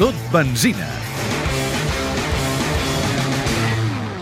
Tot 0.00 0.16
benzina. 0.32 0.86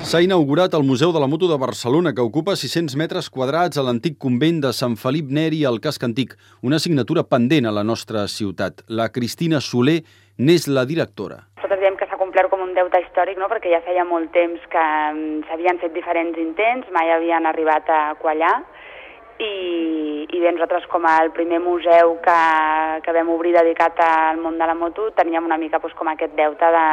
S'ha 0.03 0.19
inaugurat 0.25 0.73
el 0.75 0.83
Museu 0.83 1.13
de 1.15 1.21
la 1.23 1.29
Moto 1.31 1.47
de 1.47 1.59
Barcelona, 1.63 2.11
que 2.11 2.25
ocupa 2.27 2.57
600 2.59 2.97
metres 2.99 3.29
quadrats 3.31 3.79
a 3.79 3.85
l'antic 3.87 4.17
convent 4.19 4.59
de 4.65 4.73
Sant 4.75 4.97
Felip 4.99 5.31
Neri 5.31 5.61
al 5.69 5.79
casc 5.79 6.03
antic, 6.03 6.35
una 6.67 6.81
assignatura 6.83 7.23
pendent 7.23 7.71
a 7.71 7.75
la 7.77 7.85
nostra 7.87 8.27
ciutat. 8.27 8.83
La 8.89 9.13
Cristina 9.15 9.61
Soler 9.63 10.01
n'és 10.43 10.67
la 10.67 10.83
directora. 10.91 11.39
Nosaltres 11.63 11.85
diem 11.85 12.01
que 12.03 12.11
s'ha 12.11 12.19
complert 12.19 12.51
com 12.51 12.67
un 12.67 12.75
deute 12.75 13.05
històric, 13.05 13.39
no? 13.39 13.47
perquè 13.47 13.71
ja 13.71 13.85
feia 13.87 14.03
molt 14.03 14.35
temps 14.35 14.67
que 14.75 14.85
mm, 15.15 15.47
s'havien 15.47 15.79
fet 15.79 15.95
diferents 15.95 16.43
intents, 16.43 16.91
mai 16.91 17.15
havien 17.15 17.47
arribat 17.47 17.87
a 17.95 18.03
quallar, 18.19 18.57
i, 19.41 20.27
i 20.29 20.41
bé, 20.41 20.53
nosaltres 20.53 20.87
com 20.93 21.09
el 21.09 21.33
primer 21.37 21.61
museu 21.65 22.17
que, 22.25 22.39
que 23.05 23.17
vam 23.17 23.33
obrir 23.33 23.57
dedicat 23.57 24.01
al 24.05 24.41
món 24.45 24.61
de 24.61 24.69
la 24.69 24.77
moto 24.77 25.11
teníem 25.17 25.49
una 25.49 25.59
mica 25.59 25.81
doncs, 25.81 25.97
com 25.99 26.13
aquest 26.13 26.37
deute 26.37 26.73
de, 26.77 26.87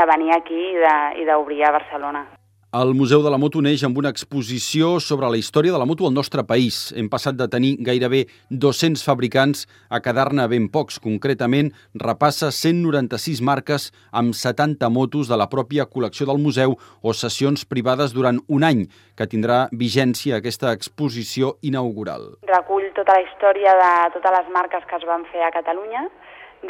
de 0.00 0.10
venir 0.14 0.36
aquí 0.36 0.62
i 0.74 1.28
d'obrir 1.28 1.64
a 1.64 1.74
Barcelona. 1.76 2.26
El 2.70 2.94
Museu 2.94 3.18
de 3.18 3.30
la 3.34 3.38
Moto 3.42 3.58
neix 3.66 3.82
amb 3.82 3.96
una 3.98 4.12
exposició 4.14 5.00
sobre 5.02 5.26
la 5.26 5.38
història 5.40 5.72
de 5.74 5.78
la 5.82 5.86
moto 5.90 6.04
al 6.06 6.12
nostre 6.14 6.44
país. 6.46 6.76
Hem 6.94 7.08
passat 7.10 7.34
de 7.34 7.48
tenir 7.50 7.72
gairebé 7.82 8.20
200 8.64 9.02
fabricants 9.02 9.64
a 9.90 9.98
quedar-ne 9.98 10.44
ben 10.52 10.68
pocs. 10.70 11.00
Concretament, 11.02 11.72
repassa 11.98 12.52
196 12.54 13.40
marques 13.42 13.88
amb 14.14 14.38
70 14.38 14.86
motos 14.86 15.26
de 15.26 15.38
la 15.40 15.48
pròpia 15.50 15.88
col·lecció 15.90 16.28
del 16.30 16.38
museu 16.38 16.76
o 17.02 17.10
sessions 17.10 17.66
privades 17.66 18.14
durant 18.14 18.38
un 18.46 18.62
any, 18.62 18.84
que 19.18 19.26
tindrà 19.26 19.64
vigència 19.74 20.38
aquesta 20.38 20.70
exposició 20.70 21.56
inaugural. 21.66 22.36
Recull 22.52 22.86
tota 22.94 23.18
la 23.18 23.24
història 23.26 23.74
de 23.82 23.90
totes 24.14 24.36
les 24.38 24.54
marques 24.54 24.86
que 24.86 25.00
es 25.02 25.08
van 25.10 25.26
fer 25.34 25.42
a 25.42 25.50
Catalunya, 25.58 26.06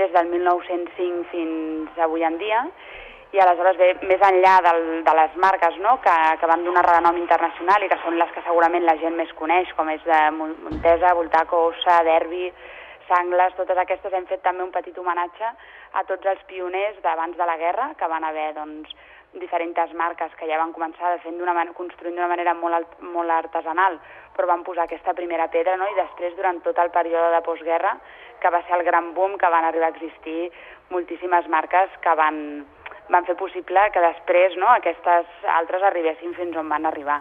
des 0.00 0.16
del 0.16 0.32
1905 0.32 1.28
fins 1.34 2.00
avui 2.08 2.24
en 2.24 2.40
dia, 2.40 2.64
i 3.32 3.38
aleshores 3.38 3.76
ve 3.78 3.92
més 4.10 4.22
enllà 4.26 4.56
del, 4.66 4.80
de 5.06 5.14
les 5.14 5.36
marques 5.42 5.76
no? 5.84 5.96
que, 6.02 6.16
que 6.40 6.50
van 6.50 6.64
donar 6.66 6.82
renom 6.86 7.18
internacional 7.20 7.84
i 7.84 7.90
que 7.90 8.00
són 8.02 8.18
les 8.18 8.32
que 8.34 8.42
segurament 8.46 8.86
la 8.86 8.96
gent 9.02 9.14
més 9.18 9.30
coneix, 9.38 9.70
com 9.78 9.90
és 9.92 10.02
de 10.06 10.20
Montesa, 10.34 11.14
Voltaco, 11.14 11.68
Ossa, 11.70 12.00
Derbi, 12.06 12.48
Sangles, 13.10 13.54
totes 13.58 13.78
aquestes 13.78 14.12
hem 14.14 14.26
fet 14.30 14.42
també 14.42 14.66
un 14.66 14.74
petit 14.74 14.98
homenatge 14.98 15.46
a 15.98 16.02
tots 16.10 16.26
els 16.30 16.42
pioners 16.50 16.98
d'abans 17.04 17.38
de 17.38 17.46
la 17.46 17.56
guerra, 17.58 17.90
que 17.98 18.10
van 18.10 18.26
haver 18.26 18.52
doncs, 18.58 18.90
diferents 19.38 19.94
marques 19.94 20.32
que 20.38 20.46
ja 20.50 20.58
van 20.58 20.72
començar 20.74 21.12
fent 21.22 21.38
manera, 21.38 21.74
construint 21.74 22.16
d'una 22.16 22.30
manera 22.30 22.54
molt, 22.54 22.98
molt 23.14 23.30
artesanal, 23.30 23.98
però 24.34 24.48
van 24.50 24.64
posar 24.66 24.88
aquesta 24.88 25.14
primera 25.14 25.46
pedra, 25.50 25.76
no? 25.76 25.86
i 25.86 25.94
després, 25.98 26.34
durant 26.36 26.58
tot 26.66 26.78
el 26.78 26.90
període 26.90 27.30
de 27.34 27.42
postguerra, 27.46 27.94
que 28.40 28.50
va 28.50 28.62
ser 28.66 28.78
el 28.78 28.84
gran 28.84 29.12
boom, 29.14 29.36
que 29.38 29.50
van 29.50 29.64
arribar 29.64 29.90
a 29.90 29.94
existir 29.94 30.50
moltíssimes 30.90 31.46
marques 31.48 31.90
que 32.02 32.14
van, 32.18 32.66
van 33.10 33.26
fer 33.26 33.36
possible 33.38 33.82
que 33.94 34.02
després 34.04 34.56
no, 34.62 34.70
aquestes 34.72 35.44
altres 35.58 35.82
arribessin 35.90 36.34
fins 36.38 36.56
on 36.56 36.68
van 36.72 36.86
arribar. 36.86 37.20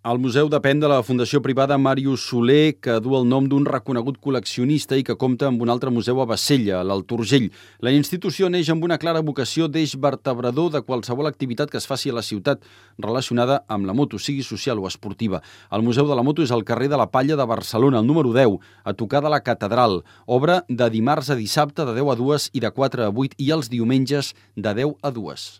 El 0.00 0.16
museu 0.16 0.46
depèn 0.48 0.78
de 0.80 0.88
la 0.88 1.02
Fundació 1.04 1.42
Privada 1.44 1.76
Màrius 1.76 2.22
Soler, 2.30 2.72
que 2.80 2.94
du 3.04 3.12
el 3.18 3.26
nom 3.28 3.44
d'un 3.52 3.66
reconegut 3.68 4.16
col·leccionista 4.24 4.96
i 4.96 5.04
que 5.04 5.18
compta 5.20 5.50
amb 5.50 5.60
un 5.60 5.68
altre 5.68 5.92
museu 5.92 6.22
a 6.22 6.26
Bassella, 6.30 6.78
l'Alturgell. 6.88 7.50
La 7.84 7.92
institució 7.92 8.48
neix 8.48 8.70
amb 8.72 8.88
una 8.88 8.96
clara 8.96 9.20
vocació 9.20 9.68
d'eix 9.68 9.98
vertebrador 10.00 10.72
de 10.72 10.80
qualsevol 10.88 11.28
activitat 11.28 11.68
que 11.68 11.76
es 11.76 11.90
faci 11.90 12.08
a 12.08 12.16
la 12.16 12.24
ciutat 12.24 12.64
relacionada 12.96 13.60
amb 13.68 13.84
la 13.84 13.92
moto, 13.92 14.16
sigui 14.16 14.40
social 14.40 14.80
o 14.80 14.88
esportiva. 14.88 15.44
El 15.68 15.84
Museu 15.84 16.08
de 16.08 16.16
la 16.16 16.24
Moto 16.24 16.40
és 16.40 16.56
al 16.56 16.64
carrer 16.64 16.88
de 16.88 16.96
la 16.96 17.10
Palla 17.12 17.36
de 17.36 17.50
Barcelona, 17.52 18.00
el 18.00 18.08
número 18.08 18.32
10, 18.32 18.56
a 18.84 18.96
tocar 18.96 19.20
de 19.20 19.36
la 19.36 19.44
Catedral. 19.44 20.00
Obra 20.24 20.62
de 20.66 20.88
dimarts 20.88 21.28
a 21.28 21.36
dissabte 21.36 21.84
de 21.84 22.00
10 22.00 22.14
a 22.16 22.22
2 22.24 22.52
i 22.56 22.64
de 22.64 22.72
4 22.72 23.04
a 23.04 23.12
8 23.12 23.36
i 23.36 23.52
els 23.52 23.68
diumenges 23.68 24.32
de 24.56 24.78
10 24.80 24.96
a 25.02 25.12
2. 25.12 25.50